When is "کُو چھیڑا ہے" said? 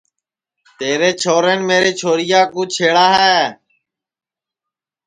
2.53-3.37